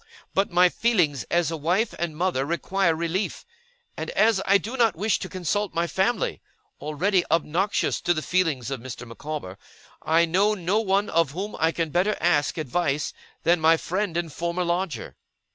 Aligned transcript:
But 0.33 0.49
my 0.49 0.67
feelings 0.67 1.25
as 1.25 1.51
a 1.51 1.55
wife 1.57 1.93
and 1.99 2.17
mother 2.17 2.43
require 2.43 2.95
relief; 2.95 3.45
and 3.95 4.09
as 4.09 4.41
I 4.47 4.57
do 4.57 4.75
not 4.75 4.95
wish 4.95 5.19
to 5.19 5.29
consult 5.29 5.75
my 5.75 5.85
family 5.85 6.41
(already 6.79 7.23
obnoxious 7.29 8.01
to 8.01 8.13
the 8.15 8.23
feelings 8.23 8.71
of 8.71 8.79
Mr. 8.79 9.07
Micawber), 9.07 9.59
I 10.01 10.25
know 10.25 10.55
no 10.55 10.79
one 10.79 11.07
of 11.07 11.33
whom 11.33 11.55
I 11.59 11.71
can 11.71 11.91
better 11.91 12.17
ask 12.19 12.57
advice 12.57 13.13
than 13.43 13.61
my 13.61 13.77
friend 13.77 14.17
and 14.17 14.33
former 14.33 14.63
lodger. 14.63 15.17